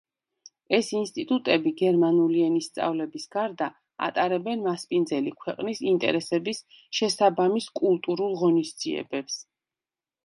[0.75, 3.67] ეს ინსტიტუტები, გერმანული ენის სწავლების გარდა,
[4.07, 6.63] ატარებენ მასპინძელი ქვეყნის ინტერესების
[7.01, 9.39] შესაბამის კულტურულ ღონისძიებებს.